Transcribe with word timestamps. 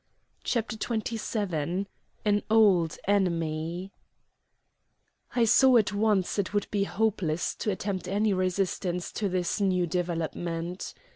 CHAPTER 0.43 0.77
XXVII 0.77 1.85
AN 2.25 2.41
OLD 2.49 2.97
ENEMY 3.07 3.91
I 5.35 5.45
saw 5.45 5.77
at 5.77 5.93
once 5.93 6.39
it 6.39 6.55
would 6.55 6.65
be 6.71 6.85
hopeless 6.85 7.53
to 7.57 7.69
attempt 7.69 8.07
any 8.07 8.33
resistance 8.33 9.11
to 9.11 9.29
this 9.29 9.61
new 9.61 9.85
development. 9.85 10.95